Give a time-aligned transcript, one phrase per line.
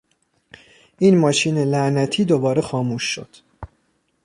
[0.99, 3.29] این ماشین لعنتی دوباره خاموش شد!